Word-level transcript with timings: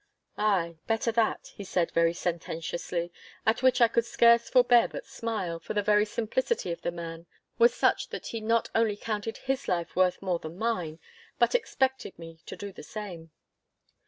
'Ay, 0.35 0.79
better 0.87 1.11
that,' 1.11 1.51
he 1.53 1.63
said 1.63 1.91
very 1.91 2.11
sententiously, 2.11 3.11
at 3.45 3.61
which 3.61 3.79
I 3.81 3.87
could 3.87 4.03
scarce 4.03 4.49
forbear 4.49 4.87
but 4.87 5.05
smile, 5.05 5.59
for 5.59 5.75
the 5.75 5.83
very 5.83 6.05
simplicity 6.05 6.71
of 6.71 6.81
the 6.81 6.89
man 6.89 7.27
was 7.59 7.75
such 7.75 8.09
that 8.09 8.25
he 8.25 8.41
not 8.41 8.67
only 8.73 8.97
counted 8.97 9.37
his 9.37 9.67
life 9.67 9.95
worth 9.95 10.19
more 10.19 10.39
than 10.39 10.57
mine, 10.57 10.97
but 11.37 11.53
expected 11.53 12.17
me 12.17 12.39
to 12.47 12.55
do 12.55 12.73
the 12.73 12.81
same. 12.81 13.29